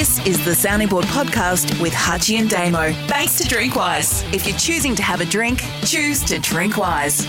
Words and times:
This 0.00 0.26
is 0.26 0.42
the 0.46 0.54
Sounding 0.54 0.88
Board 0.88 1.04
podcast 1.04 1.78
with 1.78 1.92
Hutchy 1.92 2.36
and 2.36 2.48
Damo. 2.48 2.90
Thanks 3.06 3.36
to 3.36 3.44
Drinkwise. 3.44 4.24
If 4.32 4.46
you're 4.46 4.56
choosing 4.56 4.94
to 4.94 5.02
have 5.02 5.20
a 5.20 5.26
drink, 5.26 5.62
choose 5.84 6.24
to 6.24 6.38
drink 6.38 6.78
wise. 6.78 7.26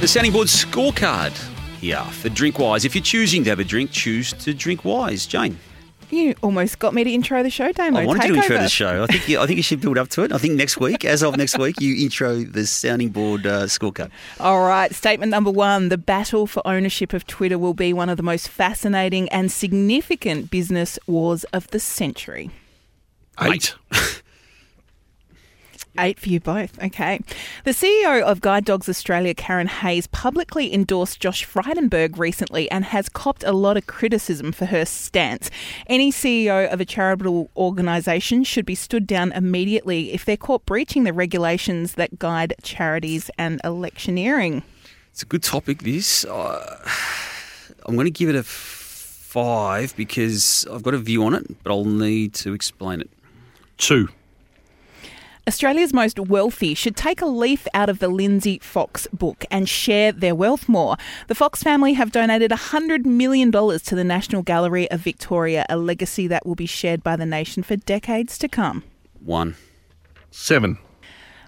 The 0.00 0.08
Sounding 0.08 0.32
Board 0.32 0.48
scorecard 0.48 1.36
here 1.78 2.02
for 2.04 2.30
Drinkwise. 2.30 2.86
If 2.86 2.94
you're 2.94 3.04
choosing 3.04 3.44
to 3.44 3.50
have 3.50 3.58
a 3.58 3.64
drink, 3.64 3.90
choose 3.90 4.32
to 4.32 4.54
drink 4.54 4.82
wise. 4.82 5.26
Jane. 5.26 5.58
You 6.12 6.34
almost 6.42 6.78
got 6.78 6.92
me 6.92 7.04
to 7.04 7.10
intro 7.10 7.42
the 7.42 7.48
show, 7.48 7.72
Damo. 7.72 8.00
I 8.00 8.04
wanted 8.04 8.20
Take 8.20 8.32
to 8.32 8.36
intro 8.36 8.56
over. 8.56 8.64
the 8.64 8.68
show. 8.68 9.02
I 9.04 9.06
think 9.06 9.28
you, 9.30 9.40
I 9.40 9.46
think 9.46 9.56
you 9.56 9.62
should 9.62 9.80
build 9.80 9.96
up 9.96 10.08
to 10.10 10.24
it. 10.24 10.30
I 10.30 10.36
think 10.36 10.54
next 10.56 10.78
week, 10.78 11.06
as 11.06 11.22
of 11.22 11.38
next 11.38 11.56
week, 11.58 11.80
you 11.80 12.04
intro 12.04 12.40
the 12.40 12.66
Sounding 12.66 13.08
Board 13.08 13.46
uh, 13.46 13.62
scorecard. 13.62 14.10
All 14.38 14.60
right, 14.66 14.94
statement 14.94 15.30
number 15.30 15.50
one 15.50 15.88
the 15.88 15.96
battle 15.96 16.46
for 16.46 16.60
ownership 16.66 17.14
of 17.14 17.26
Twitter 17.26 17.58
will 17.58 17.72
be 17.72 17.94
one 17.94 18.10
of 18.10 18.18
the 18.18 18.22
most 18.22 18.48
fascinating 18.48 19.26
and 19.30 19.50
significant 19.50 20.50
business 20.50 20.98
wars 21.06 21.44
of 21.44 21.66
the 21.68 21.80
century. 21.80 22.50
Eight. 23.40 23.54
Eight 23.54 23.74
for 25.96 26.28
you 26.28 26.40
both. 26.40 26.82
Okay. 26.82 27.20
The 27.64 27.72
CEO 27.72 28.22
of 28.22 28.40
Guide 28.40 28.64
Dogs 28.64 28.88
Australia, 28.88 29.34
Karen 29.34 29.66
Hayes, 29.66 30.06
publicly 30.06 30.72
endorsed 30.72 31.20
Josh 31.20 31.46
Frydenberg 31.46 32.18
recently 32.18 32.70
and 32.70 32.84
has 32.86 33.08
copped 33.08 33.44
a 33.44 33.52
lot 33.52 33.76
of 33.76 33.86
criticism 33.86 34.52
for 34.52 34.66
her 34.66 34.84
stance. 34.84 35.50
Any 35.86 36.10
CEO 36.10 36.72
of 36.72 36.80
a 36.80 36.84
charitable 36.84 37.50
organisation 37.56 38.44
should 38.44 38.66
be 38.66 38.74
stood 38.74 39.06
down 39.06 39.32
immediately 39.32 40.12
if 40.12 40.24
they're 40.24 40.36
caught 40.36 40.64
breaching 40.66 41.04
the 41.04 41.12
regulations 41.12 41.94
that 41.94 42.18
guide 42.18 42.54
charities 42.62 43.30
and 43.38 43.60
electioneering. 43.64 44.62
It's 45.10 45.22
a 45.22 45.26
good 45.26 45.42
topic, 45.42 45.82
this. 45.82 46.24
Uh, 46.24 46.88
I'm 47.86 47.94
going 47.96 48.06
to 48.06 48.10
give 48.10 48.30
it 48.30 48.34
a 48.34 48.42
five 48.42 49.94
because 49.96 50.66
I've 50.72 50.82
got 50.82 50.94
a 50.94 50.98
view 50.98 51.24
on 51.24 51.34
it, 51.34 51.62
but 51.62 51.70
I'll 51.70 51.84
need 51.84 52.34
to 52.34 52.54
explain 52.54 53.00
it. 53.00 53.10
Two. 53.76 54.08
Australia's 55.48 55.92
most 55.92 56.20
wealthy 56.20 56.72
should 56.72 56.94
take 56.94 57.20
a 57.20 57.26
leaf 57.26 57.66
out 57.74 57.88
of 57.88 57.98
the 57.98 58.06
Lindsay 58.06 58.60
Fox 58.62 59.08
book 59.08 59.44
and 59.50 59.68
share 59.68 60.12
their 60.12 60.36
wealth 60.36 60.68
more. 60.68 60.96
The 61.26 61.34
Fox 61.34 61.64
family 61.64 61.94
have 61.94 62.12
donated 62.12 62.52
$100 62.52 63.04
million 63.04 63.50
to 63.50 63.94
the 63.94 64.04
National 64.04 64.42
Gallery 64.42 64.88
of 64.92 65.00
Victoria, 65.00 65.66
a 65.68 65.76
legacy 65.76 66.28
that 66.28 66.46
will 66.46 66.54
be 66.54 66.66
shared 66.66 67.02
by 67.02 67.16
the 67.16 67.26
nation 67.26 67.64
for 67.64 67.74
decades 67.74 68.38
to 68.38 68.48
come. 68.48 68.84
One. 69.18 69.56
Seven. 70.30 70.78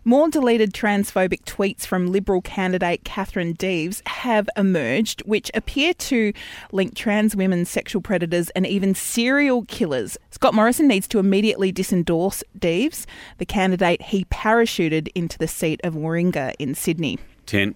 More 0.06 0.28
deleted 0.28 0.74
transphobic 0.74 1.44
tweets 1.44 1.86
from 1.86 2.12
Liberal 2.12 2.42
candidate 2.42 3.04
Catherine 3.04 3.54
Deves 3.54 4.02
have 4.04 4.50
emerged, 4.54 5.22
which 5.22 5.50
appear 5.54 5.94
to 5.94 6.34
link 6.72 6.94
trans 6.94 7.34
women, 7.34 7.64
sexual 7.64 8.02
predators, 8.02 8.50
and 8.50 8.66
even 8.66 8.94
serial 8.94 9.64
killers. 9.64 10.18
Scott 10.30 10.52
Morrison 10.52 10.88
needs 10.88 11.08
to 11.08 11.18
immediately 11.18 11.72
disendorse 11.72 12.44
Deves, 12.58 13.06
the 13.38 13.46
candidate 13.46 14.02
he 14.02 14.26
parachuted 14.26 15.08
into 15.14 15.38
the 15.38 15.48
seat 15.48 15.80
of 15.82 15.94
Warringah 15.94 16.52
in 16.58 16.74
Sydney. 16.74 17.18
Ten. 17.46 17.74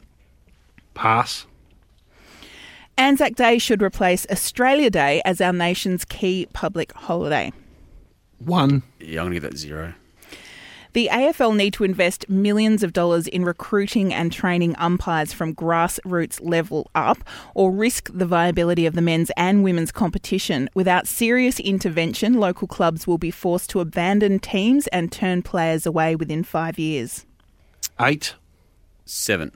Pass. 0.93 1.47
Anzac 2.99 3.37
Day 3.37 3.57
should 3.57 3.81
replace 3.81 4.27
Australia 4.31 4.91
Day 4.91 5.23
as 5.25 5.41
our 5.41 5.55
nation's 5.55 6.05
key 6.05 6.47
public 6.53 6.93
holiday. 6.93 7.53
One. 8.39 8.83
Yeah, 9.01 9.21
I'm 9.21 9.29
going 9.29 9.35
to 9.35 9.41
give 9.41 9.51
that 9.51 9.57
zero. 9.57 9.95
The 10.99 11.11
AFL 11.13 11.55
need 11.55 11.75
to 11.75 11.85
invest 11.85 12.29
millions 12.29 12.83
of 12.83 12.93
dollars 12.93 13.29
in 13.29 13.45
recruiting 13.45 14.13
and 14.13 14.33
training 14.33 14.75
umpires 14.79 15.33
from 15.33 15.55
grassroots 15.55 16.41
level 16.43 16.91
up 16.93 17.19
or 17.55 17.71
risk 17.71 18.11
the 18.13 18.27
viability 18.27 18.85
of 18.85 18.97
the 18.97 19.01
men's 19.01 19.31
and 19.37 19.63
women's 19.63 19.93
competition. 19.93 20.69
Without 20.75 21.07
serious 21.07 21.61
intervention, 21.61 22.35
local 22.35 22.67
clubs 22.67 23.07
will 23.07 23.17
be 23.17 23.31
forced 23.31 23.71
to 23.71 23.79
abandon 23.79 24.41
teams 24.41 24.89
and 24.89 25.13
turn 25.13 25.41
players 25.41 25.87
away 25.87 26.17
within 26.17 26.43
five 26.43 26.81
years. 26.81 27.25
Eight. 28.01 28.35
Seven. 29.05 29.53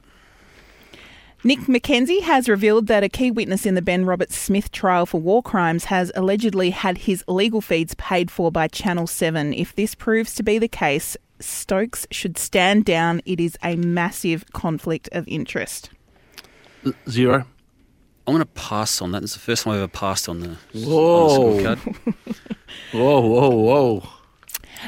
Nick 1.45 1.59
McKenzie 1.63 2.23
has 2.23 2.49
revealed 2.49 2.87
that 2.87 3.03
a 3.03 3.09
key 3.09 3.33
witness 3.33 3.67
in 3.67 3.75
the 3.75 3.83
Ben 3.83 4.05
Roberts 4.05 4.37
Smith 4.37 4.71
trial 4.71 5.07
for 5.07 5.21
war 5.21 5.43
crimes 5.43 5.87
has 5.87 6.13
allegedly 6.15 6.71
had 6.71 6.99
his 6.99 7.25
legal 7.27 7.61
fees 7.61 7.97
paid 7.99 8.31
for 8.31 8.53
by 8.53 8.69
Channel 8.69 9.09
7. 9.09 9.53
If 9.53 9.75
this 9.75 9.97
proves 9.97 10.37
to 10.37 10.45
be 10.45 10.61
the 10.61 10.69
case, 10.69 11.17
Stokes 11.43 12.07
should 12.11 12.39
stand 12.39 12.85
down. 12.85 13.21
It 13.25 13.41
is 13.41 13.57
a 13.63 13.77
massive 13.77 14.45
conflict 14.53 15.09
of 15.13 15.27
interest. 15.29 15.91
Zero. 17.09 17.45
I'm 18.27 18.35
going 18.35 18.39
to 18.39 18.47
pass 18.47 19.03
on 19.03 19.13
that. 19.13 19.23
It's 19.23 19.35
the 19.35 19.41
first 19.41 19.65
time 19.65 19.75
I've 19.75 19.81
ever 19.81 19.89
passed 19.89 20.29
on 20.29 20.41
the, 20.41 20.49
on 20.49 20.57
the 20.75 20.87
Whoa. 20.87 21.59
scorecard. 21.59 21.97
Whoa, 22.93 23.21
whoa, 23.21 23.51
whoa. 23.51 24.09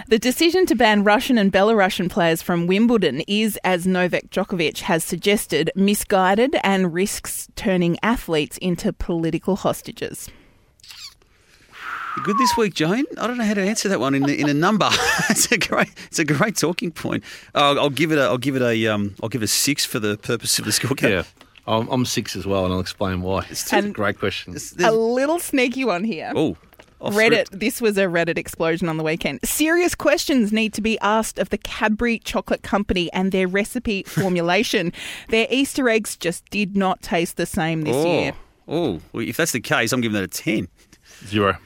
The 0.09 0.19
decision 0.19 0.67
to 0.67 0.75
ban 0.75 1.05
Russian 1.05 1.39
and 1.39 1.53
Belarusian 1.53 2.11
players 2.11 2.43
from 2.43 2.67
Wimbledon 2.67 3.23
is, 3.29 3.59
as 3.63 3.87
Novak 3.87 4.31
Djokovic 4.31 4.81
has 4.81 5.05
suggested, 5.05 5.71
misguided 5.77 6.57
and 6.65 6.93
risks 6.93 7.49
turning 7.55 7.97
athletes 8.03 8.59
into 8.59 8.93
political 8.93 9.57
hostages. 9.57 10.29
You 12.17 12.23
Good 12.23 12.39
this 12.39 12.57
week, 12.57 12.75
Jane. 12.75 13.05
I 13.19 13.27
don't 13.27 13.39
know 13.39 13.45
how 13.45 13.55
to 13.55 13.61
answer 13.63 13.89
that 13.89 13.99
one 13.99 14.15
in, 14.15 14.29
in 14.29 14.49
a 14.49 14.55
number. 14.55 14.89
it's 15.31 15.51
a 15.51 15.59
great, 15.59 15.89
it's 16.07 16.19
a 16.21 16.25
great 16.25 16.57
talking 16.57 16.93
point. 16.93 17.25
Uh, 17.55 17.75
I'll 17.75 17.91
give 17.91 18.13
it 18.13 18.19
a, 18.19 18.23
I'll 18.23 18.39
give 18.39 18.55
it 18.57 18.63
a, 18.63 18.87
um, 18.87 19.17
I'll 19.23 19.29
give 19.29 19.43
it 19.43 19.47
a 19.47 19.49
six 19.49 19.85
for 19.85 19.99
the 19.99 20.17
purpose 20.17 20.59
of 20.59 20.65
the 20.65 20.71
scorecard. 20.71 21.11
Yeah. 21.11 21.23
I'm, 21.67 21.89
I'm 21.89 22.05
six 22.05 22.37
as 22.37 22.47
well, 22.47 22.65
and 22.65 22.73
I'll 22.75 22.81
explain 22.81 23.23
why. 23.23 23.47
It's 23.51 23.73
a 23.73 23.83
great 23.91 24.19
question. 24.19 24.55
A 24.83 24.93
little 24.93 25.39
sneaky 25.41 25.85
one 25.85 26.05
here. 26.05 26.33
oh, 26.37 26.57
Reddit, 27.01 27.47
script. 27.47 27.61
this 27.61 27.81
was 27.83 27.99
a 27.99 28.05
Reddit 28.05 28.39
explosion 28.39 28.89
on 28.89 28.97
the 28.97 29.03
weekend. 29.05 29.41
Serious 29.45 29.95
questions 29.95 30.53
need 30.53 30.73
to 30.75 30.81
be 30.83 30.99
asked 31.01 31.39
of 31.39 31.51
the 31.51 31.59
Cadbury 31.59 32.19
Chocolate 32.21 32.63
Company 32.63 33.13
and 33.13 33.33
their 33.33 33.49
recipe 33.49 34.03
formulation. 34.07 34.93
Their 35.31 35.47
Easter 35.51 35.89
eggs 35.89 36.17
just 36.17 36.49
did 36.51 36.77
not 36.77 37.03
taste 37.03 37.37
the 37.37 37.47
same 37.47 37.83
this 37.83 37.97
Oh, 37.97 38.07
year. 38.21 38.33
oh, 38.69 39.01
well, 39.13 39.27
if 39.27 39.37
that's 39.37 39.53
the 39.53 39.61
case, 39.61 39.93
I'm 39.93 40.01
giving 40.01 40.15
that 40.15 40.25
a 40.25 40.29
ten. 40.29 40.69
Zero. 41.27 41.57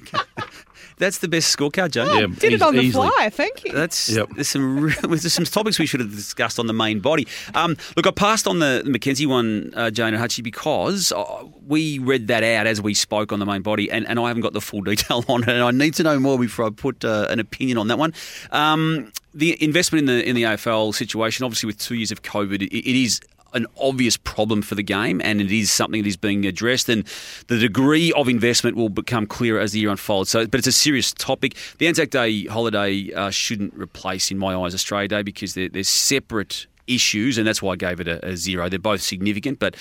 That's 0.98 1.18
the 1.18 1.28
best 1.28 1.54
scorecard, 1.54 1.90
Jane. 1.90 2.06
Yeah, 2.06 2.26
Did 2.38 2.54
it 2.54 2.62
on 2.62 2.74
the 2.74 2.80
easily. 2.80 3.08
fly, 3.08 3.28
thank 3.28 3.66
you. 3.66 3.72
That's 3.72 4.08
Yep. 4.08 4.30
there's 4.34 4.48
some 4.48 4.80
real, 4.80 4.96
there's 5.02 5.30
some 5.30 5.44
topics 5.44 5.78
we 5.78 5.84
should 5.84 6.00
have 6.00 6.10
discussed 6.10 6.58
on 6.58 6.68
the 6.68 6.72
main 6.72 7.00
body. 7.00 7.26
Um, 7.54 7.76
look, 7.96 8.06
I 8.06 8.10
passed 8.12 8.46
on 8.46 8.60
the, 8.60 8.80
the 8.82 8.90
McKenzie 8.90 9.26
one, 9.26 9.74
uh, 9.76 9.90
Jane 9.90 10.08
and 10.08 10.16
Hutchy, 10.16 10.40
because 10.40 11.12
uh, 11.12 11.44
we 11.66 11.98
read 11.98 12.28
that 12.28 12.42
out 12.42 12.66
as 12.66 12.80
we 12.80 12.94
spoke 12.94 13.30
on 13.30 13.40
the 13.40 13.46
main 13.46 13.60
body, 13.60 13.90
and, 13.90 14.06
and 14.08 14.18
I 14.18 14.28
haven't 14.28 14.42
got 14.42 14.54
the 14.54 14.62
full 14.62 14.80
detail 14.90 15.22
on 15.28 15.42
it, 15.42 15.50
and 15.50 15.62
I 15.62 15.70
need 15.70 15.92
to 15.94 16.02
know 16.02 16.18
more 16.18 16.38
before 16.38 16.64
I 16.64 16.70
put 16.70 17.04
uh, 17.04 17.26
an 17.28 17.40
opinion 17.40 17.76
on 17.76 17.88
that 17.88 17.98
one. 17.98 18.14
Um, 18.50 19.12
the 19.34 19.62
investment 19.62 20.08
in 20.08 20.16
the 20.16 20.26
in 20.26 20.34
the 20.34 20.44
AFL 20.44 20.94
situation, 20.94 21.44
obviously, 21.44 21.66
with 21.66 21.78
two 21.78 21.94
years 21.96 22.10
of 22.10 22.22
COVID, 22.22 22.62
it, 22.62 22.74
it 22.74 23.02
is 23.02 23.20
an 23.54 23.66
obvious 23.80 24.16
problem 24.16 24.62
for 24.62 24.74
the 24.74 24.82
game, 24.82 25.20
and 25.24 25.40
it 25.40 25.50
is 25.50 25.70
something 25.70 26.02
that 26.02 26.08
is 26.08 26.16
being 26.16 26.44
addressed. 26.46 26.88
And 26.88 27.04
the 27.48 27.58
degree 27.58 28.12
of 28.12 28.28
investment 28.28 28.76
will 28.76 28.88
become 28.88 29.26
clearer 29.26 29.60
as 29.60 29.72
the 29.72 29.80
year 29.80 29.90
unfolds. 29.90 30.30
So, 30.30 30.46
but 30.46 30.58
it's 30.58 30.66
a 30.66 30.72
serious 30.72 31.12
topic. 31.12 31.56
The 31.78 31.88
Anzac 31.88 32.10
Day 32.10 32.44
holiday 32.44 33.12
uh, 33.12 33.30
shouldn't 33.30 33.74
replace, 33.74 34.30
in 34.30 34.38
my 34.38 34.54
eyes, 34.54 34.74
Australia 34.74 35.08
Day 35.08 35.22
because 35.22 35.54
they're, 35.54 35.68
they're 35.68 35.84
separate 35.84 36.66
issues, 36.86 37.38
and 37.38 37.46
that's 37.46 37.62
why 37.62 37.72
I 37.72 37.76
gave 37.76 38.00
it 38.00 38.08
a, 38.08 38.24
a 38.26 38.36
zero. 38.36 38.68
They're 38.68 38.78
both 38.78 39.02
significant, 39.02 39.58
but. 39.58 39.76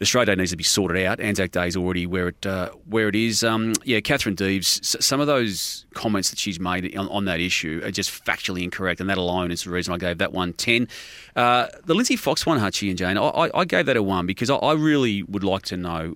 Australia 0.00 0.34
Day 0.34 0.34
needs 0.34 0.50
to 0.50 0.56
be 0.56 0.64
sorted 0.64 1.04
out. 1.06 1.20
Anzac 1.20 1.52
Day 1.52 1.68
is 1.68 1.76
already 1.76 2.06
where 2.06 2.28
it 2.28 2.44
uh, 2.44 2.70
where 2.86 3.08
it 3.08 3.14
is. 3.14 3.44
Um, 3.44 3.72
yeah, 3.84 4.00
Catherine 4.00 4.34
Deves. 4.34 5.00
Some 5.00 5.20
of 5.20 5.28
those 5.28 5.86
comments 5.94 6.30
that 6.30 6.40
she's 6.40 6.58
made 6.58 6.96
on, 6.96 7.08
on 7.08 7.24
that 7.26 7.38
issue 7.38 7.80
are 7.84 7.92
just 7.92 8.10
factually 8.24 8.64
incorrect, 8.64 9.00
and 9.00 9.08
that 9.08 9.18
alone 9.18 9.52
is 9.52 9.62
the 9.62 9.70
reason 9.70 9.94
I 9.94 9.98
gave 9.98 10.18
that 10.18 10.32
one 10.32 10.54
10. 10.54 10.88
Uh, 11.36 11.68
the 11.84 11.94
Lindsay 11.94 12.16
Fox 12.16 12.44
one, 12.44 12.58
Hutchy 12.58 12.88
and 12.88 12.98
Jane, 12.98 13.16
I, 13.16 13.50
I, 13.54 13.64
gave 13.64 13.86
that 13.86 13.96
a 13.96 14.02
one 14.02 14.26
because 14.26 14.50
I, 14.50 14.56
I 14.56 14.72
really 14.72 15.22
would 15.22 15.44
like 15.44 15.62
to 15.64 15.76
know 15.76 16.14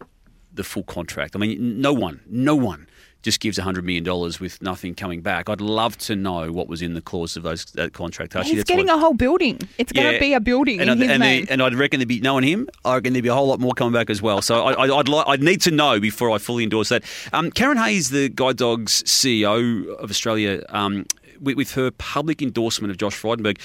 the 0.53 0.65
full 0.65 0.83
contract. 0.83 1.37
I 1.37 1.39
mean, 1.39 1.81
no 1.81 1.93
one, 1.93 2.23
no 2.27 2.57
one 2.57 2.89
just 3.27 3.41
gives 3.41 3.59
$100 3.59 3.83
million 3.83 4.05
with 4.41 4.63
nothing 4.63 4.95
coming 4.95 5.21
back. 5.21 5.51
I'd 5.51 5.61
love 5.61 5.99
to 5.99 6.15
know 6.15 6.53
what 6.53 6.69
was 6.69 6.81
in 6.81 6.95
the 6.95 7.01
clause 7.01 7.37
of 7.37 7.43
those 7.43 7.65
that 7.73 7.93
contract. 7.93 8.35
Hutchy. 8.35 8.55
He's 8.55 8.63
getting 8.63 8.87
what- 8.87 8.99
a 8.99 9.01
whole 9.01 9.15
building. 9.15 9.59
It's 9.79 9.91
going 9.91 10.15
to 10.15 10.21
be 10.21 10.33
a 10.33 10.39
building 10.39 10.81
and 10.81 10.89
in 10.89 10.97
I'd, 10.99 11.03
his 11.03 11.11
and, 11.11 11.21
name. 11.21 11.45
The, 11.47 11.51
and 11.51 11.63
I'd 11.63 11.75
reckon 11.75 11.99
there'd 11.99 12.07
be 12.07 12.21
knowing 12.21 12.45
him. 12.45 12.69
I 12.85 12.95
reckon 12.95 13.15
there'd 13.15 13.25
be 13.25 13.29
a 13.29 13.35
whole 13.35 13.49
lot 13.49 13.59
more 13.59 13.75
coming 13.75 13.93
back 13.93 14.11
as 14.11 14.23
well. 14.23 14.41
So 14.43 14.65
I, 14.65 14.87
I, 14.87 14.99
I'd 14.99 15.09
like 15.09 15.27
I'd 15.27 15.43
need 15.43 15.61
to 15.63 15.73
know 15.73 15.99
before 15.99 16.31
I 16.31 16.39
fully 16.39 16.63
endorse 16.63 16.89
that. 16.91 17.03
Um, 17.33 17.51
Karen 17.51 17.79
Hayes, 17.79 18.11
the 18.11 18.29
Guide 18.29 18.59
Dogs 18.59 19.03
CEO 19.03 19.89
of 19.97 20.09
Australia, 20.09 20.63
um, 20.69 21.05
with, 21.41 21.57
with 21.57 21.73
her 21.73 21.91
public 21.91 22.41
endorsement 22.41 22.93
of 22.93 22.97
Josh 22.97 23.21
Frydenberg, 23.21 23.59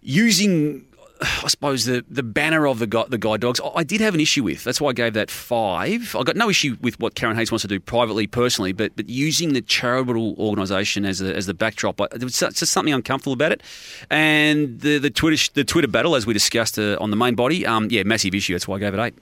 using. 0.00 0.84
I 1.44 1.48
suppose 1.48 1.84
the, 1.84 2.04
the 2.08 2.22
banner 2.22 2.66
of 2.66 2.78
the 2.78 2.86
the 3.08 3.18
guide 3.18 3.40
dogs, 3.40 3.60
I- 3.74 3.84
did 3.84 4.00
have 4.00 4.14
an 4.14 4.20
issue 4.20 4.44
with. 4.44 4.64
That's 4.64 4.80
why 4.80 4.90
I 4.90 4.92
gave 4.92 5.14
that 5.14 5.30
five. 5.30 6.14
I 6.14 6.22
got 6.22 6.36
no 6.36 6.50
issue 6.50 6.76
with 6.80 6.98
what 7.00 7.14
Karen 7.14 7.36
Hayes 7.36 7.50
wants 7.50 7.62
to 7.62 7.68
do 7.68 7.80
privately, 7.80 8.26
personally, 8.26 8.72
but 8.72 8.94
but 8.96 9.08
using 9.08 9.52
the 9.52 9.62
charitable 9.62 10.34
organisation 10.38 11.04
as 11.04 11.20
a, 11.20 11.34
as 11.34 11.46
the 11.46 11.54
backdrop, 11.54 12.00
I, 12.00 12.08
was 12.20 12.38
just 12.38 12.66
something 12.66 12.92
uncomfortable 12.94 13.32
about 13.32 13.52
it. 13.52 13.62
And 14.10 14.80
the 14.80 14.98
the 14.98 15.10
Twitter 15.10 15.50
the 15.54 15.64
Twitter 15.64 15.88
battle, 15.88 16.14
as 16.14 16.26
we 16.26 16.34
discussed 16.34 16.78
uh, 16.78 16.96
on 17.00 17.10
the 17.10 17.16
main 17.16 17.34
body, 17.34 17.64
um, 17.66 17.88
yeah, 17.90 18.02
massive 18.02 18.34
issue. 18.34 18.54
That's 18.54 18.68
why 18.68 18.76
I 18.76 18.80
gave 18.80 18.94
it 18.94 19.00
eight. 19.00 19.14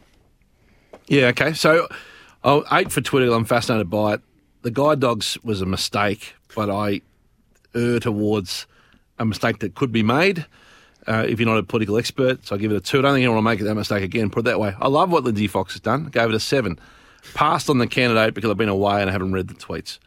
Yeah, 1.09 1.27
okay. 1.27 1.53
So 1.53 1.87
Oh, 2.49 2.65
eight 2.71 2.93
for 2.93 3.01
Twitter. 3.01 3.33
I'm 3.33 3.45
fascinated 3.45 3.91
by 3.91 4.15
it. 4.15 4.21
The 4.63 4.71
guide 4.71 5.01
dogs 5.01 5.37
was 5.43 5.61
a 5.61 5.67
mistake, 5.67 6.37
but 6.55 6.71
I 6.71 7.01
err 7.75 7.99
towards 7.99 8.69
a 9.19 9.25
mistake 9.25 9.59
that 9.59 9.75
could 9.75 9.91
be 9.91 10.05
made. 10.05 10.47
Uh, 11.09 11.25
if 11.29 11.39
you're 11.39 11.49
not 11.49 11.59
a 11.59 11.63
political 11.63 11.97
expert, 11.99 12.45
so 12.47 12.55
I 12.57 12.59
give 12.59 12.73
it 12.73 12.77
a 12.77 12.81
two. 12.81 12.99
I 12.99 13.03
don't 13.03 13.15
think 13.15 13.29
want 13.29 13.39
to 13.39 13.43
make 13.43 13.61
that 13.61 13.75
mistake 13.77 14.03
again. 14.03 14.29
Put 14.31 14.41
it 14.41 14.45
that 14.47 14.59
way. 14.59 14.75
I 14.81 14.89
love 14.89 15.11
what 15.11 15.23
Lindsay 15.25 15.47
Fox 15.47 15.75
has 15.75 15.81
done. 15.81 16.07
Gave 16.07 16.29
it 16.31 16.35
a 16.35 16.41
seven. 16.41 16.79
Passed 17.35 17.71
on 17.71 17.79
the 17.79 17.87
candidate 17.87 18.35
because 18.35 18.51
I've 18.51 18.57
been 18.57 18.69
away 18.69 19.01
and 19.01 19.09
I 19.09 19.13
haven't 19.13 19.33
read 19.33 19.47
the 19.49 19.55
tweets. 19.55 19.99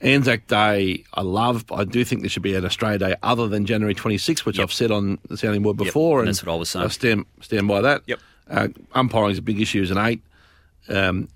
Anzac 0.00 0.46
Day, 0.46 1.04
I 1.14 1.22
love. 1.22 1.64
I 1.72 1.84
do 1.84 2.04
think 2.04 2.22
there 2.22 2.28
should 2.28 2.42
be 2.42 2.54
an 2.54 2.64
Australia 2.64 2.98
Day 2.98 3.14
other 3.22 3.48
than 3.48 3.66
January 3.66 3.94
26th, 3.94 4.44
which 4.44 4.58
Yep. 4.58 4.64
I've 4.64 4.72
said 4.72 4.90
on 4.90 5.18
the 5.28 5.36
sounding 5.36 5.62
board 5.62 5.76
before. 5.76 6.20
and 6.20 6.28
that's 6.28 6.44
what 6.44 6.52
I 6.52 6.56
was 6.56 6.68
saying. 6.68 6.84
I 6.84 6.88
stand 6.88 7.24
stand 7.40 7.66
by 7.68 7.80
that. 7.80 8.02
Yep. 8.06 8.20
Uh, 8.50 8.68
umpiring 8.94 9.30
is 9.32 9.38
a 9.38 9.42
big 9.42 9.60
issue 9.60 9.82
as 9.82 9.90
an 9.90 9.98
eight. 9.98 10.22
Um, 10.88 11.28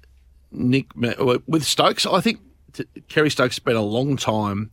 Nick 0.51 0.87
with 0.97 1.65
Stokes, 1.65 2.07
I 2.07 2.21
think 2.21 2.41
t- 2.73 2.85
Kerry 3.09 3.31
Stokes 3.31 3.57
spent 3.57 3.77
a 3.77 3.81
long 3.83 4.17
time 4.17 4.71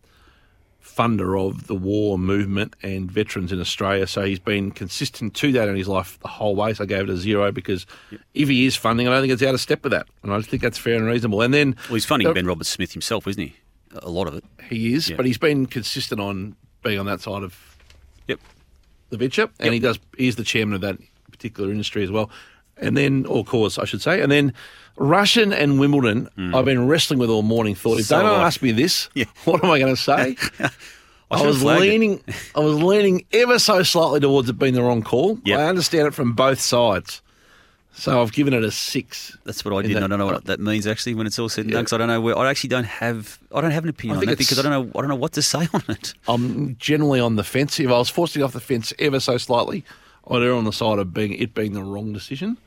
funder 0.83 1.39
of 1.39 1.67
the 1.67 1.75
war 1.75 2.17
movement 2.17 2.75
and 2.83 3.11
veterans 3.11 3.51
in 3.51 3.59
Australia. 3.61 4.07
So 4.07 4.23
he's 4.23 4.39
been 4.39 4.71
consistent 4.71 5.33
to 5.35 5.51
that 5.53 5.67
in 5.69 5.75
his 5.75 5.87
life 5.87 6.19
the 6.21 6.27
whole 6.27 6.55
way. 6.55 6.73
So 6.73 6.83
I 6.83 6.87
gave 6.87 7.03
it 7.03 7.09
a 7.09 7.17
zero 7.17 7.51
because 7.51 7.85
if 8.33 8.49
he 8.49 8.65
is 8.65 8.75
funding, 8.75 9.07
I 9.07 9.11
don't 9.11 9.21
think 9.21 9.33
it's 9.33 9.43
out 9.43 9.53
of 9.53 9.61
step 9.61 9.83
with 9.83 9.91
that. 9.91 10.07
And 10.23 10.33
I 10.33 10.37
just 10.37 10.49
think 10.49 10.61
that's 10.63 10.77
fair 10.77 10.95
and 10.95 11.05
reasonable. 11.05 11.41
And 11.41 11.53
then 11.53 11.75
Well, 11.87 11.95
he's 11.95 12.05
funding 12.05 12.27
Uh, 12.27 12.33
Ben 12.33 12.45
Robert 12.45 12.65
Smith 12.65 12.93
himself, 12.93 13.27
isn't 13.27 13.41
he? 13.41 13.55
A 13.93 14.09
lot 14.09 14.27
of 14.27 14.35
it. 14.35 14.43
he 14.69 14.93
is, 14.93 15.09
Yeah. 15.09 15.15
but 15.15 15.25
he's 15.25 15.37
been 15.37 15.65
consistent 15.65 16.19
on 16.21 16.55
being 16.83 16.99
on 16.99 17.05
that 17.07 17.21
side 17.21 17.43
of 17.43 17.55
Yep. 18.27 18.39
the 19.09 19.17
venture, 19.17 19.49
and 19.59 19.73
he 19.73 19.79
does. 19.79 19.99
He's 20.17 20.35
the 20.35 20.43
chairman 20.43 20.75
of 20.75 20.81
that 20.81 20.97
particular 21.31 21.71
industry 21.71 22.03
as 22.03 22.11
well. 22.11 22.29
And 22.81 22.95
then, 22.97 23.25
or 23.25 23.43
cause, 23.43 23.77
I 23.77 23.85
should 23.85 24.01
say. 24.01 24.21
And 24.21 24.31
then, 24.31 24.53
Russian 24.95 25.53
and 25.53 25.79
Wimbledon. 25.79 26.27
Hmm. 26.35 26.55
I've 26.55 26.65
been 26.65 26.87
wrestling 26.87 27.19
with 27.19 27.29
all 27.29 27.41
morning. 27.41 27.75
Thought 27.75 27.99
if 27.99 28.05
So 28.07 28.17
they 28.17 28.23
don't 28.23 28.39
I. 28.39 28.43
ask 28.45 28.61
me 28.61 28.71
this, 28.71 29.09
Yeah. 29.15 29.25
what 29.45 29.63
am 29.63 29.69
I 29.71 29.79
going 29.79 29.95
to 29.95 30.01
say? 30.01 30.35
I, 31.31 31.37
should've 31.37 31.45
was 31.47 31.61
flagged 31.61 31.83
it. 31.83 31.89
leaning. 31.89 32.23
I 32.55 32.59
was 32.59 32.75
leaning 32.81 33.25
ever 33.31 33.59
so 33.59 33.83
slightly 33.83 34.19
towards 34.19 34.49
it 34.49 34.53
being 34.57 34.73
the 34.73 34.81
wrong 34.81 35.03
call. 35.03 35.37
Yep. 35.45 35.59
I 35.59 35.63
understand 35.65 36.07
it 36.07 36.13
from 36.15 36.33
both 36.33 36.59
sides, 36.59 37.21
so 37.93 38.19
I've 38.21 38.31
given 38.31 38.51
it 38.53 38.63
a 38.63 38.71
six. 38.71 39.37
That's 39.43 39.63
what 39.63 39.73
I 39.73 39.87
did. 39.87 39.95
and 39.95 40.05
I 40.05 40.07
don't 40.07 40.17
know 40.17 40.25
what 40.25 40.45
that 40.45 40.59
means 40.59 40.87
actually 40.87 41.13
when 41.13 41.27
it's 41.27 41.37
all 41.37 41.47
said 41.47 41.65
and 41.65 41.69
Yeah. 41.71 41.75
done. 41.77 41.83
Because 41.83 41.93
I 41.93 41.97
don't 41.99 42.07
know 42.07 42.19
where. 42.19 42.35
I 42.37 42.49
actually 42.49 42.69
don't 42.69 42.85
have. 42.87 43.37
I 43.53 43.61
don't 43.61 43.69
have 43.71 43.83
an 43.83 43.89
opinion 43.91 44.17
on 44.17 44.25
that 44.25 44.37
because 44.39 44.57
I 44.57 44.63
don't 44.63 44.71
know. 44.71 44.97
I 44.97 45.01
don't 45.01 45.09
know 45.09 45.15
what 45.15 45.33
to 45.33 45.41
say 45.43 45.67
on 45.71 45.83
it. 45.89 46.13
I'm 46.27 46.75
generally 46.77 47.19
on 47.19 47.35
the 47.35 47.43
fence. 47.43 47.79
If 47.79 47.87
I 47.89 47.91
was 47.99 48.09
forcing 48.09 48.41
off 48.41 48.53
the 48.53 48.59
fence 48.59 48.91
ever 48.97 49.19
so 49.19 49.37
slightly, 49.37 49.83
I'd 50.31 50.41
err 50.41 50.53
on 50.55 50.63
the 50.63 50.73
side 50.73 50.97
of 50.97 51.13
being 51.13 51.33
it 51.33 51.53
being 51.53 51.73
the 51.73 51.83
wrong 51.83 52.11
decision. 52.11 52.57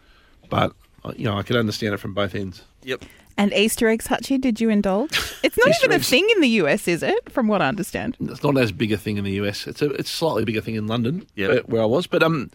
But 0.52 0.72
uh, 1.04 1.12
you 1.16 1.24
know, 1.24 1.36
I 1.38 1.42
can 1.42 1.56
understand 1.56 1.94
it 1.94 1.96
from 1.98 2.12
both 2.14 2.34
ends. 2.34 2.62
Yep. 2.84 3.04
And 3.38 3.52
Easter 3.54 3.88
eggs, 3.88 4.06
Hutchy, 4.06 4.36
did 4.36 4.60
you 4.60 4.68
indulge? 4.68 5.10
It's 5.42 5.56
not 5.56 5.68
Easter 5.70 5.86
even 5.86 6.00
a 6.00 6.04
thing 6.04 6.28
in 6.36 6.42
the 6.42 6.48
US, 6.62 6.86
is 6.86 7.02
it? 7.02 7.32
From 7.32 7.48
what 7.48 7.62
I 7.62 7.68
understand. 7.68 8.16
It's 8.20 8.42
not 8.42 8.58
as 8.58 8.70
big 8.72 8.92
a 8.92 8.98
thing 8.98 9.16
in 9.16 9.24
the 9.24 9.32
US. 9.40 9.66
It's 9.66 9.80
a 9.80 9.86
it's 9.92 10.10
slightly 10.10 10.44
bigger 10.44 10.60
thing 10.60 10.74
in 10.74 10.86
London, 10.86 11.26
Yep. 11.36 11.50
uh, 11.50 11.62
where 11.66 11.80
I 11.82 11.86
was. 11.86 12.06
But 12.06 12.22
um, 12.22 12.50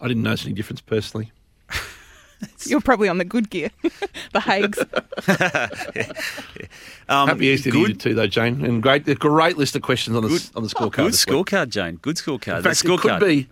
I 0.00 0.06
didn't 0.08 0.22
notice 0.22 0.44
any 0.46 0.54
difference 0.54 0.80
personally. 0.80 1.32
You're 2.66 2.80
probably 2.80 3.08
on 3.08 3.18
the 3.18 3.24
good 3.24 3.50
gear, 3.50 3.70
the 4.32 4.40
Haighs. 4.40 4.78
Um, 7.08 7.28
Happy 7.28 7.46
Easter 7.46 7.70
to 7.70 7.78
you 7.78 7.94
too, 7.94 8.14
though, 8.14 8.26
Jane. 8.28 8.64
And 8.64 8.82
great, 8.82 9.04
great 9.18 9.58
list 9.58 9.74
of 9.76 9.82
questions 9.82 10.16
on 10.16 10.22
the 10.22 10.30
s- 10.34 10.50
on 10.54 10.62
the 10.62 10.68
scorecard. 10.68 10.96
good 10.96 11.12
scorecard, 11.12 11.68
Jane. 11.68 11.96
Good 11.96 12.16
scorecard. 12.16 12.58
In 12.58 12.62
The 12.62 12.68
fact, 12.70 12.84
it 12.84 12.88
scorecard. 12.88 13.18
could 13.18 13.26
be. 13.26 13.48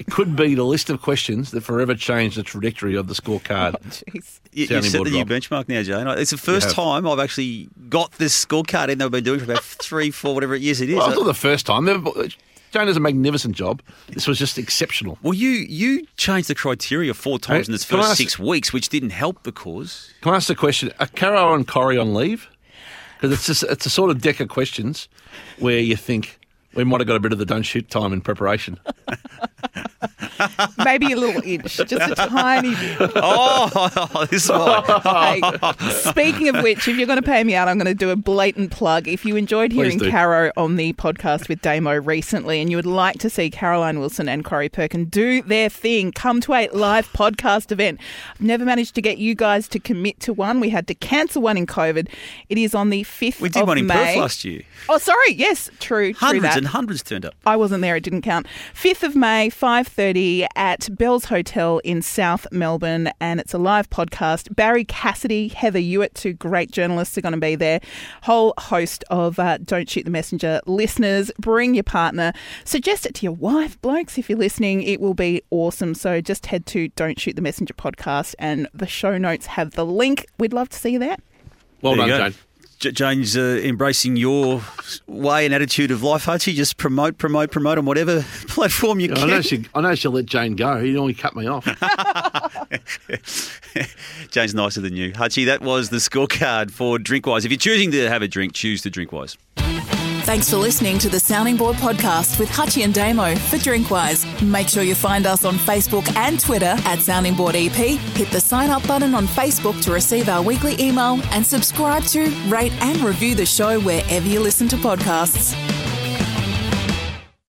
It 0.00 0.06
could 0.06 0.34
be 0.34 0.54
the 0.54 0.64
list 0.64 0.88
of 0.88 1.02
questions 1.02 1.50
that 1.50 1.60
forever 1.60 1.94
change 1.94 2.34
the 2.36 2.42
trajectory 2.42 2.96
of 2.96 3.06
the 3.06 3.14
scorecard. 3.14 3.74
Oh, 3.84 3.88
jeez. 3.88 4.40
You, 4.52 4.66
you've 4.66 4.84
set 4.86 5.04
the 5.04 5.10
new 5.10 5.24
benchmark 5.26 5.68
now, 5.68 5.82
Jane. 5.82 6.08
It's 6.18 6.30
the 6.32 6.38
first 6.38 6.70
time 6.70 7.06
I've 7.06 7.20
actually 7.20 7.68
got 7.88 8.12
this 8.12 8.44
scorecard 8.44 8.88
in 8.88 8.98
that 8.98 9.04
I've 9.04 9.10
been 9.12 9.22
doing 9.22 9.38
for 9.38 9.44
about 9.44 9.62
three, 9.62 10.10
four, 10.10 10.34
whatever 10.34 10.56
years 10.56 10.80
it 10.80 10.88
is. 10.90 10.96
Well, 10.96 11.08
it's 11.10 11.18
not 11.18 11.26
the 11.26 11.34
first 11.34 11.66
time. 11.66 11.84
They've- 11.84 12.34
Jane 12.72 12.86
does 12.86 12.96
a 12.96 13.00
magnificent 13.00 13.54
job. 13.54 13.82
This 14.08 14.26
was 14.26 14.38
just 14.38 14.56
exceptional. 14.58 15.18
Well, 15.22 15.34
you 15.34 15.50
you 15.50 16.06
changed 16.16 16.48
the 16.48 16.54
criteria 16.54 17.12
four 17.14 17.38
times 17.38 17.66
Hey, 17.66 17.70
in 17.72 17.74
its 17.74 17.84
can 17.84 17.98
I 17.98 18.02
first 18.02 18.10
ask- 18.12 18.18
six 18.18 18.38
weeks, 18.38 18.72
which 18.72 18.88
didn't 18.88 19.10
help 19.10 19.42
the 19.42 19.52
cause. 19.52 20.12
Can 20.22 20.32
I 20.32 20.36
ask 20.36 20.48
the 20.48 20.54
question? 20.56 20.90
Are 20.98 21.08
Caro 21.08 21.52
and 21.54 21.66
Corrie 21.68 21.98
on 21.98 22.14
leave? 22.14 22.48
Because 23.20 23.32
it's 23.32 23.46
just, 23.46 23.62
it's 23.64 23.84
a 23.86 23.90
sort 23.90 24.10
of 24.10 24.20
deck 24.22 24.40
of 24.40 24.48
questions 24.48 25.08
where 25.58 25.78
you 25.78 25.94
think 25.94 26.38
we 26.74 26.84
might 26.84 27.00
have 27.00 27.06
got 27.06 27.16
a 27.16 27.20
bit 27.20 27.32
of 27.32 27.38
the 27.38 27.46
don't 27.46 27.62
shoot 27.62 27.88
time 27.90 28.12
in 28.12 28.20
preparation. 28.20 28.78
maybe 30.84 31.12
a 31.12 31.16
little 31.16 31.42
inch, 31.44 31.76
just 31.76 31.92
a 31.92 32.14
tiny 32.14 32.74
bit. 32.74 33.12
Oh, 33.16 34.26
this 34.30 34.48
one. 34.48 34.84
Hey, 35.02 35.40
speaking 35.90 36.48
of 36.48 36.62
which, 36.62 36.88
if 36.88 36.96
you're 36.96 37.06
going 37.06 37.20
to 37.20 37.26
pay 37.26 37.42
me 37.44 37.54
out, 37.54 37.68
I'm 37.68 37.78
going 37.78 37.86
to 37.86 37.94
do 37.94 38.10
a 38.10 38.16
blatant 38.16 38.70
plug. 38.70 39.08
If 39.08 39.24
you 39.24 39.36
enjoyed 39.36 39.72
hearing 39.72 39.98
Caro 39.98 40.50
on 40.56 40.76
the 40.76 40.92
podcast 40.94 41.48
with 41.48 41.60
Damo 41.62 42.00
recently 42.00 42.60
and 42.60 42.70
you 42.70 42.76
would 42.76 42.86
like 42.86 43.18
to 43.18 43.30
see 43.30 43.50
Caroline 43.50 43.98
Wilson 44.00 44.28
and 44.28 44.44
Corrie 44.44 44.68
Perkin 44.68 45.06
do 45.06 45.42
their 45.42 45.68
thing, 45.68 46.12
come 46.12 46.40
to 46.42 46.54
a 46.54 46.68
live 46.68 47.10
podcast 47.12 47.72
event. 47.72 48.00
I've 48.34 48.40
never 48.40 48.64
managed 48.64 48.94
to 48.96 49.02
get 49.02 49.18
you 49.18 49.34
guys 49.34 49.68
to 49.68 49.78
commit 49.78 50.20
to 50.20 50.32
one. 50.32 50.60
We 50.60 50.70
had 50.70 50.86
to 50.88 50.94
cancel 50.94 51.42
one 51.42 51.56
in 51.56 51.66
COVID. 51.66 52.08
It 52.48 52.58
is 52.58 52.74
on 52.74 52.90
the 52.90 53.04
5th 53.04 53.40
We 53.40 53.48
did 53.48 53.66
one 53.66 53.78
in 53.78 53.86
May. 53.86 53.94
Perth 53.94 54.16
last 54.16 54.44
year. 54.44 54.62
Oh, 54.88 54.98
sorry. 54.98 55.32
Yes, 55.32 55.70
true. 55.80 56.12
Hundreds 56.14 56.54
true 56.54 56.58
and 56.58 56.66
hundreds 56.66 57.02
turned 57.02 57.24
up. 57.24 57.34
I 57.46 57.56
wasn't 57.56 57.82
there. 57.82 57.96
It 57.96 58.02
didn't 58.02 58.22
count. 58.22 58.46
5th 58.74 59.02
of 59.02 59.16
May, 59.16 59.50
5.30 59.50 60.29
at 60.54 60.88
Bell's 60.96 61.26
Hotel 61.26 61.78
in 61.84 62.02
South 62.02 62.46
Melbourne, 62.52 63.10
and 63.20 63.40
it's 63.40 63.52
a 63.52 63.58
live 63.58 63.90
podcast. 63.90 64.54
Barrie 64.54 64.84
Cassidy, 64.84 65.48
Heather 65.48 65.78
Ewart, 65.78 66.14
two 66.14 66.32
great 66.32 66.70
journalists 66.70 67.18
are 67.18 67.20
going 67.20 67.34
to 67.34 67.40
be 67.40 67.54
there. 67.56 67.80
Whole 68.22 68.54
host 68.58 69.04
of 69.10 69.38
uh, 69.38 69.58
Don't 69.58 69.88
Shoot 69.88 70.04
the 70.04 70.10
Messenger 70.10 70.60
listeners. 70.66 71.30
Bring 71.38 71.74
your 71.74 71.84
partner. 71.84 72.32
Suggest 72.64 73.06
it 73.06 73.14
to 73.16 73.22
your 73.24 73.32
wife, 73.32 73.80
blokes, 73.80 74.18
if 74.18 74.28
you're 74.28 74.38
listening. 74.38 74.82
It 74.82 75.00
will 75.00 75.14
be 75.14 75.42
awesome. 75.50 75.94
So 75.94 76.20
just 76.20 76.46
head 76.46 76.66
to 76.66 76.88
Don't 76.90 77.18
Shoot 77.18 77.36
the 77.36 77.42
Messenger 77.42 77.74
podcast, 77.74 78.34
and 78.38 78.68
the 78.72 78.86
show 78.86 79.18
notes 79.18 79.46
have 79.46 79.72
the 79.72 79.84
link. 79.86 80.26
We'd 80.38 80.52
love 80.52 80.68
to 80.70 80.78
see 80.78 80.90
you 80.90 80.98
there. 80.98 81.16
Well 81.82 81.96
there 81.96 82.06
done, 82.06 82.32
Jane. 82.32 82.40
Jane's 82.80 83.36
uh, 83.36 83.60
embracing 83.62 84.16
your 84.16 84.62
way 85.06 85.44
and 85.44 85.54
attitude 85.54 85.90
of 85.90 86.02
life, 86.02 86.24
Hutchy. 86.24 86.54
Just 86.54 86.78
promote, 86.78 87.18
promote, 87.18 87.50
promote 87.50 87.76
on 87.78 87.84
whatever 87.84 88.22
platform 88.48 89.00
you 89.00 89.12
I 89.12 89.16
can. 89.16 89.28
know, 89.28 89.40
she, 89.42 89.66
I 89.74 89.80
know 89.82 89.94
she'll 89.94 90.12
let 90.12 90.26
Jane 90.26 90.56
go. 90.56 90.82
He 90.82 90.92
normally 90.92 91.14
cut 91.14 91.36
me 91.36 91.46
off. 91.46 91.66
Jane's 94.30 94.54
nicer 94.54 94.80
than 94.80 94.96
you. 94.96 95.12
Hutchy, 95.14 95.44
that 95.44 95.60
was 95.60 95.90
the 95.90 95.98
scorecard 95.98 96.70
for 96.70 96.96
Drinkwise. 96.98 97.44
If 97.44 97.50
you're 97.50 97.58
choosing 97.58 97.90
to 97.92 98.08
have 98.08 98.22
a 98.22 98.28
drink, 98.28 98.54
choose 98.54 98.80
to 98.82 98.90
Drinkwise. 98.90 99.36
Thanks 100.24 100.48
for 100.50 100.58
listening 100.58 100.98
to 101.00 101.08
the 101.08 101.18
Sounding 101.18 101.56
Board 101.56 101.76
podcast 101.76 102.38
with 102.38 102.48
Hutchy 102.50 102.82
and 102.84 102.94
Damo 102.94 103.34
for 103.34 103.56
Drinkwise. 103.56 104.24
Make 104.46 104.68
sure 104.68 104.84
you 104.84 104.94
find 104.94 105.26
us 105.26 105.44
on 105.44 105.54
Facebook 105.54 106.14
and 106.14 106.38
Twitter 106.38 106.76
at 106.84 107.00
Sounding 107.00 107.34
Board 107.34 107.56
EP. 107.56 107.72
Hit 107.72 108.30
the 108.30 108.40
sign 108.40 108.70
up 108.70 108.86
button 108.86 109.14
on 109.14 109.26
Facebook 109.26 109.82
to 109.82 109.92
receive 109.92 110.28
our 110.28 110.42
weekly 110.42 110.80
email 110.80 111.20
and 111.32 111.44
subscribe 111.44 112.04
to, 112.04 112.28
rate, 112.48 112.72
and 112.80 112.98
review 112.98 113.34
the 113.34 113.46
show 113.46 113.80
wherever 113.80 114.28
you 114.28 114.38
listen 114.40 114.68
to 114.68 114.76
podcasts. 114.76 115.79